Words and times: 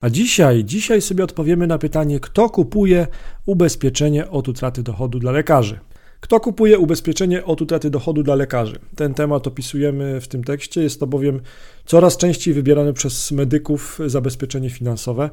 A 0.00 0.10
dzisiaj, 0.10 0.64
dzisiaj 0.64 1.02
sobie 1.02 1.24
odpowiemy 1.24 1.66
na 1.66 1.78
pytanie, 1.78 2.20
kto 2.20 2.50
kupuje 2.50 3.06
ubezpieczenie 3.46 4.30
od 4.30 4.48
utraty 4.48 4.82
dochodu 4.82 5.18
dla 5.18 5.32
lekarzy. 5.32 5.78
Kto 6.20 6.40
kupuje 6.40 6.78
ubezpieczenie 6.78 7.44
od 7.44 7.62
utraty 7.62 7.90
dochodu 7.90 8.22
dla 8.22 8.34
lekarzy? 8.34 8.78
Ten 8.96 9.14
temat 9.14 9.46
opisujemy 9.46 10.20
w 10.20 10.28
tym 10.28 10.44
tekście. 10.44 10.82
Jest 10.82 11.00
to 11.00 11.06
bowiem 11.06 11.40
coraz 11.84 12.16
częściej 12.16 12.54
wybierane 12.54 12.92
przez 12.92 13.32
medyków 13.32 13.98
zabezpieczenie 14.06 14.70
finansowe. 14.70 15.30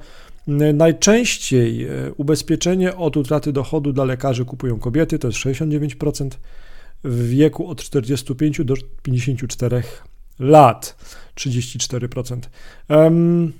Najczęściej 0.73 1.83
e, 1.83 1.89
ubezpieczenie 2.17 2.95
od 2.95 3.17
utraty 3.17 3.53
dochodu 3.53 3.93
dla 3.93 4.03
lekarzy 4.03 4.45
kupują 4.45 4.79
kobiety, 4.79 5.19
to 5.19 5.27
jest 5.27 5.39
69%, 5.39 6.29
w 7.03 7.29
wieku 7.29 7.67
od 7.67 7.83
45 7.83 8.61
do 8.65 8.73
54 9.03 9.83
lat 10.39 10.95
34%. 11.35 12.39
Um, 12.89 13.53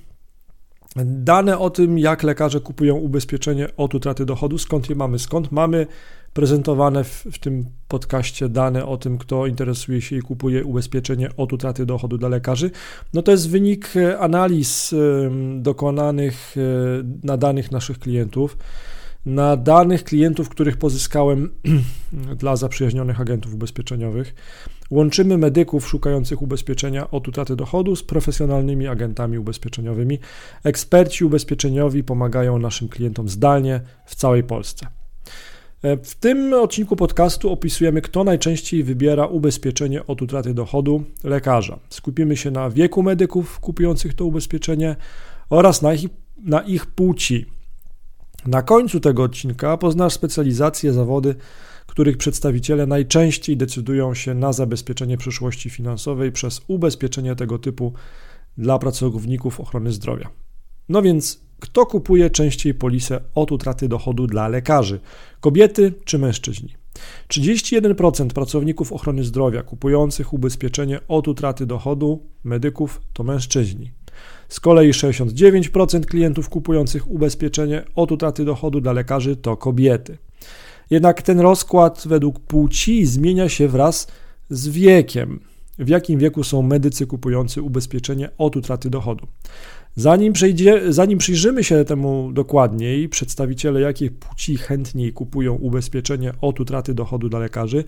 Dane 1.06 1.58
o 1.58 1.70
tym, 1.70 2.00
jak 2.00 2.24
lekarze 2.24 2.60
kupują 2.60 2.96
ubezpieczenie 2.96 3.68
od 3.78 3.96
utraty 3.96 4.26
dochodu, 4.26 4.58
skąd 4.58 4.90
je 4.90 4.96
mamy, 4.96 5.20
skąd 5.20 5.52
mamy 5.52 5.88
prezentowane 6.34 7.04
w, 7.04 7.28
w, 7.32 7.40
tym 7.40 7.66
podcaście 7.88 8.50
dane 8.50 8.86
o 8.86 8.98
tym, 8.98 9.18
kto 9.18 9.48
interesuje 9.48 10.02
się 10.02 10.16
i 10.16 10.22
kupuje 10.22 10.66
ubezpieczenie 10.66 11.30
od 11.38 11.54
utraty 11.54 11.86
dochodu 11.86 12.18
dla 12.18 12.30
lekarzy, 12.30 12.72
no 13.14 13.22
to 13.22 13.32
jest 13.32 13.50
wynik 13.50 13.96
e, 13.96 14.20
analiz 14.20 14.96
dokonanych 15.58 16.56
e, 16.58 16.62
na 17.24 17.38
danych 17.38 17.72
naszych 17.72 18.00
klientów 18.00 18.58
na 19.28 19.58
danych 19.58 20.04
klientów, 20.04 20.50
których 20.50 20.78
pozyskałem 20.78 21.50
dla 22.42 22.56
zaprzyjaźnionych 22.56 23.22
agentów 23.22 23.54
ubezpieczeniowych. 23.54 24.36
Łączymy 24.92 25.38
medyków 25.38 25.88
szukających 25.88 26.42
ubezpieczenia 26.42 27.12
od 27.12 27.28
utraty 27.28 27.56
dochodu 27.56 27.96
z 27.96 28.04
profesjonalnymi 28.04 28.88
agentami 28.88 29.38
ubezpieczeniowymi. 29.38 30.20
Eksperci 30.64 31.26
ubezpieczeniowi 31.26 32.04
pomagają 32.04 32.60
naszym 32.60 32.90
klientom 32.90 33.30
zdalnie 33.30 33.82
w 34.06 34.16
całej 34.16 34.44
Polsce. 34.44 34.88
E, 35.82 35.98
w 35.98 36.16
tym 36.16 36.54
odcinku 36.54 36.96
podcastu 36.96 37.52
opisujemy, 37.52 38.02
kto 38.02 38.24
najczęściej 38.24 38.84
wybiera 38.84 39.26
ubezpieczenie 39.26 40.08
od 40.08 40.22
utraty 40.22 40.54
dochodu 40.54 41.04
lekarza. 41.24 41.80
Skupimy 41.90 42.38
się 42.38 42.52
na 42.52 42.70
wieku 42.70 43.04
medyków 43.04 43.60
kupujących 43.60 44.14
to 44.14 44.26
ubezpieczenie 44.26 44.96
oraz 45.50 45.82
na 45.82 45.94
ich, 45.94 46.10
na 46.44 46.62
ich 46.62 46.86
płci. 46.86 47.57
Na 48.46 48.62
końcu 48.62 49.00
tego 49.00 49.24
odcinka 49.24 49.78
poznasz 49.78 50.14
specjalizacje, 50.14 50.94
zawody, 50.94 51.36
których 51.88 52.18
przedstawiciele 52.18 52.86
najczęściej 52.86 53.58
decydują 53.58 54.14
się 54.14 54.34
na 54.34 54.54
zabezpieczenie 54.54 55.18
przyszłości 55.18 55.70
finansowej 55.70 56.32
przez 56.32 56.62
ubezpieczenie 56.68 57.36
tego 57.36 57.60
typu 57.60 57.94
dla 58.58 58.80
pracowników 58.80 59.60
ochrony 59.60 59.92
zdrowia. 59.92 60.30
No 60.90 61.02
więc, 61.02 61.40
kto 61.60 61.86
kupuje 61.86 62.30
częściej 62.30 62.74
polisę 62.74 63.20
od 63.36 63.52
utraty 63.52 63.88
dochodu 63.88 64.28
dla 64.28 64.48
lekarzy? 64.48 65.00
Kobiety 65.40 65.94
czy 66.06 66.20
mężczyźni? 66.20 66.76
31% 67.28 68.28
pracowników 68.28 68.94
ochrony 68.94 69.24
zdrowia 69.24 69.64
kupujących 69.64 70.34
ubezpieczenie 70.34 71.00
od 71.08 71.28
utraty 71.28 71.66
dochodu 71.66 72.26
medyków 72.44 73.02
to 73.14 73.24
mężczyźni. 73.24 73.92
Z 74.50 74.60
kolei 74.60 74.92
69% 74.92 76.06
klientów 76.06 76.50
kupujących 76.50 77.12
ubezpieczenie 77.12 77.84
od 77.96 78.12
utraty 78.12 78.46
dochodu 78.46 78.82
dla 78.82 78.92
lekarzy 78.92 79.36
to 79.36 79.58
kobiety. 79.58 80.18
Jednak 80.90 81.22
ten 81.22 81.40
rozkład 81.40 82.04
według 82.06 82.40
płci 82.40 83.06
zmienia 83.06 83.50
się 83.50 83.68
wraz 83.68 84.08
z 84.50 84.68
wiekiem. 84.68 85.40
W 85.80 85.88
jakim 85.88 86.20
wieku 86.20 86.44
są 86.44 86.62
medycy 86.62 87.08
kupujący 87.08 87.62
ubezpieczenie 87.62 88.30
od 88.38 88.56
utraty 88.56 88.90
dochodu? 88.90 89.28
Zanim, 89.96 90.34
zanim 90.90 91.18
przyjrzymy 91.20 91.64
się 91.64 91.86
temu 91.86 92.32
dokładniej, 92.34 93.10
przedstawiciele 93.10 93.82
jakiej 93.82 94.12
płci 94.12 94.58
chętniej 94.58 95.14
kupują 95.14 95.54
ubezpieczenie 95.54 96.34
od 96.42 96.60
utraty 96.60 96.94
dochodu 96.94 97.30
dla 97.30 97.40
lekarzy, 97.40 97.84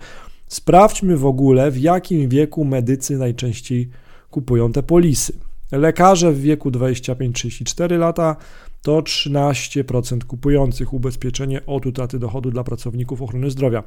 sprawdźmy 0.48 1.16
w 1.16 1.26
ogóle, 1.26 1.70
w 1.70 1.78
jakim 1.78 2.28
wieku 2.28 2.64
medycy 2.64 3.16
najczęściej 3.16 3.88
kupują 4.30 4.72
te 4.72 4.82
polisy. 4.82 5.32
Lekarze 5.72 6.32
w 6.32 6.40
wieku 6.40 6.70
25-34 6.70 7.98
lata 7.98 8.36
to 8.82 9.00
13% 9.00 10.24
kupujących 10.24 10.92
ubezpieczenie 10.92 11.66
od 11.66 11.86
utraty 11.86 12.18
dochodu 12.18 12.50
dla 12.50 12.64
pracowników 12.64 13.22
ochrony 13.22 13.50
zdrowia. 13.50 13.82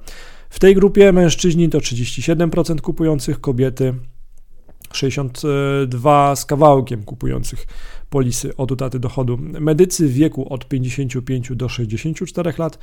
W 0.49 0.59
tej 0.59 0.75
grupie 0.75 1.11
mężczyźni 1.11 1.69
to 1.69 1.79
37% 1.79 2.81
kupujących, 2.81 3.41
kobiety 3.41 3.93
62 4.93 6.35
z 6.35 6.45
kawałkiem 6.45 7.03
kupujących 7.03 7.67
polisy 8.09 8.57
od 8.57 8.71
utraty 8.71 8.99
dochodu. 8.99 9.37
Medycy 9.41 10.07
w 10.07 10.13
wieku 10.13 10.53
od 10.53 10.67
55 10.67 11.51
do 11.55 11.69
64 11.69 12.53
lat 12.57 12.79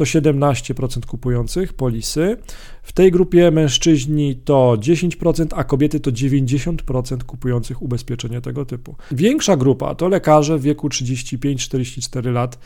to 0.00 0.04
17% 0.04 1.06
kupujących 1.06 1.72
polisy. 1.72 2.36
W 2.82 2.92
tej 2.92 3.10
grupie 3.10 3.50
mężczyźni 3.50 4.36
to 4.36 4.76
10%, 4.78 5.46
a 5.56 5.64
kobiety 5.64 6.00
to 6.00 6.10
90% 6.10 7.22
kupujących 7.22 7.82
ubezpieczenia 7.82 8.40
tego 8.40 8.64
typu. 8.64 8.96
Większa 9.12 9.56
grupa 9.56 9.94
to 9.94 10.08
lekarze 10.08 10.58
w 10.58 10.62
wieku 10.62 10.88
35-44 10.88 12.32
lat. 12.32 12.58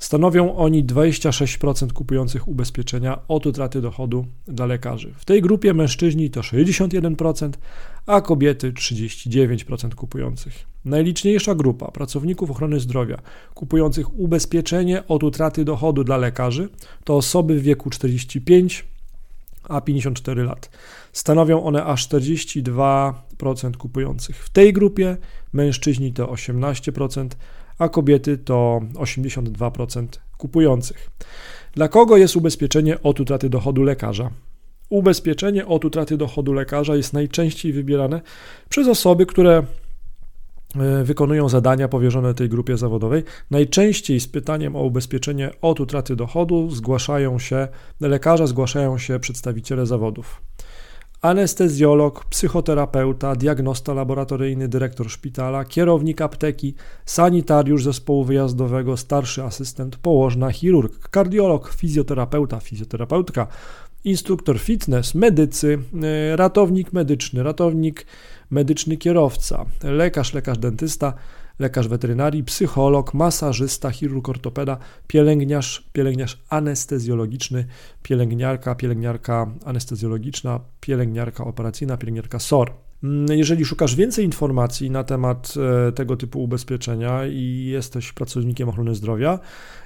Stanowią 0.00 0.56
oni 0.56 0.84
26% 0.84 1.92
kupujących 1.92 2.48
ubezpieczenia 2.48 3.18
od 3.28 3.46
utraty 3.46 3.80
dochodu 3.80 4.26
dla 4.48 4.66
lekarzy. 4.66 5.14
W 5.16 5.24
tej 5.24 5.42
grupie 5.42 5.74
mężczyźni 5.74 6.30
to 6.30 6.40
61%, 6.40 7.50
a 8.06 8.20
kobiety 8.20 8.72
39% 8.72 9.94
kupujących. 9.94 10.66
Najliczniejsza 10.84 11.54
grupa 11.54 11.90
pracowników 11.90 12.50
ochrony 12.50 12.80
zdrowia 12.80 13.22
kupujących 13.54 14.18
ubezpieczenie 14.18 15.06
od 15.08 15.22
utraty 15.22 15.64
dochodu 15.64 16.04
dla 16.04 16.16
lekarzy 16.16 16.68
to 17.04 17.16
osoby 17.16 17.60
w 17.60 17.62
wieku 17.62 17.90
45 17.90 18.84
a 19.68 19.80
54 19.80 20.44
lat. 20.44 20.70
Stanowią 21.12 21.64
one 21.64 21.84
aż 21.84 22.08
42% 22.08 23.76
kupujących. 23.76 24.44
W 24.44 24.48
tej 24.48 24.72
grupie 24.72 25.16
mężczyźni 25.52 26.12
to 26.12 26.26
18%, 26.26 27.28
a 27.78 27.88
kobiety 27.88 28.38
to 28.38 28.80
82% 28.94 30.06
kupujących. 30.38 31.10
Dla 31.72 31.88
kogo 31.88 32.16
jest 32.16 32.36
ubezpieczenie 32.36 33.02
od 33.02 33.20
utraty 33.20 33.48
dochodu 33.48 33.82
lekarza? 33.82 34.30
Ubezpieczenie 34.88 35.66
od 35.66 35.84
utraty 35.84 36.16
dochodu 36.16 36.52
lekarza 36.52 36.96
jest 36.96 37.12
najczęściej 37.12 37.72
wybierane 37.72 38.20
przez 38.68 38.88
osoby, 38.88 39.26
które 39.26 39.62
wykonują 41.04 41.48
zadania 41.48 41.88
powierzone 41.88 42.34
tej 42.34 42.48
grupie 42.48 42.76
zawodowej. 42.76 43.22
Najczęściej 43.50 44.20
z 44.20 44.28
pytaniem 44.28 44.76
o 44.76 44.82
ubezpieczenie 44.82 45.50
od 45.60 45.80
utraty 45.80 46.16
dochodu 46.16 46.70
zgłaszają 46.70 47.38
się 47.38 47.68
lekarze, 48.00 48.46
zgłaszają 48.46 48.98
się 48.98 49.18
przedstawiciele 49.18 49.86
zawodów 49.86 50.42
anestezjolog, 51.24 52.24
psychoterapeuta, 52.24 53.36
diagnosta 53.36 53.94
laboratoryjny, 53.94 54.68
dyrektor 54.68 55.10
szpitala, 55.10 55.64
kierownik 55.64 56.20
apteki, 56.20 56.74
sanitariusz 57.04 57.84
zespołu 57.84 58.24
wyjazdowego, 58.24 58.96
starszy 58.96 59.42
asystent, 59.42 59.96
położna, 59.96 60.52
chirurg, 60.52 61.08
kardiolog, 61.08 61.68
fizjoterapeuta, 61.68 62.60
fizjoterapeutka, 62.60 63.46
instruktor 64.04 64.58
fitness, 64.58 65.14
medycy, 65.14 65.78
e, 66.02 66.36
ratownik 66.36 66.92
medyczny, 66.92 67.42
ratownik 67.42 68.06
medyczny 68.50 68.96
kierowca, 68.96 69.66
lekarz, 69.82 70.34
lekarz 70.34 70.58
dentysta, 70.58 71.14
lekarz 71.58 71.88
weterynarii, 71.88 72.44
psycholog, 72.44 73.14
masażysta, 73.14 73.90
chirurg 73.90 74.28
ortopeda, 74.28 74.78
pielęgniarz, 75.06 75.88
pielęgniarz 75.92 76.38
anestezjologiczny, 76.48 77.66
pielęgniarka, 78.02 78.74
pielęgniarka 78.74 79.50
anestezjologiczna, 79.64 80.60
pielęgniarka 80.80 81.44
operacyjna, 81.44 81.96
pielęgniarka 81.96 82.38
SOR. 82.38 82.83
Mm, 83.04 83.38
jeżeli 83.38 83.64
szukasz 83.64 83.94
więcej 83.94 84.24
informacji 84.24 84.90
na 84.90 85.04
temat 85.04 85.54
e, 85.88 85.92
tego 85.92 86.16
typu 86.16 86.42
ubezpieczenia 86.42 87.26
i 87.26 87.64
jesteś 87.64 88.12
pracownikiem 88.12 88.68
ochrony 88.68 88.94
zdrowia 88.94 89.38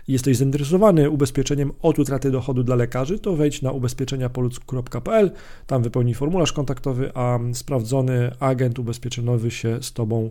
i 0.09 0.13
jesteś 0.13 0.37
zainteresowany 0.37 1.11
ubezpieczeniem 1.11 1.73
od 1.83 1.99
utraty 1.99 2.31
dochodu 2.31 2.63
dla 2.63 2.77
lekarzy, 2.77 3.19
to 3.19 3.37
wejdź 3.37 3.63
na 3.63 3.73
ubezpieczeniapoludzku.pl, 3.73 5.31
tam 5.67 5.83
wypełnij 5.83 6.15
formularz 6.15 6.53
kontaktowy, 6.53 7.11
a 7.15 7.39
sprawdzony 7.53 8.31
agent 8.41 8.79
ubezpieczeniowy 8.79 9.51
się 9.51 9.79
z 9.83 9.93
Tobą 9.93 10.31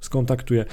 skontaktuję. 0.00 0.64